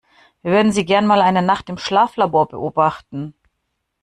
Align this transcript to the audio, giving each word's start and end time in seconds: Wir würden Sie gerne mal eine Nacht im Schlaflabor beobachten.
Wir 0.41 0.51
würden 0.51 0.71
Sie 0.71 0.83
gerne 0.83 1.05
mal 1.05 1.21
eine 1.21 1.43
Nacht 1.43 1.69
im 1.69 1.77
Schlaflabor 1.77 2.47
beobachten. 2.47 3.35